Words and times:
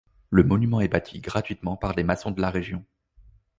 Le 0.31 0.41
monument 0.43 0.81
est 0.81 0.87
bâti 0.87 1.19
gratuitement 1.21 1.77
par 1.77 1.93
des 1.93 2.03
maçons 2.03 2.31
de 2.31 2.41
la 2.41 2.49
région. 2.49 2.83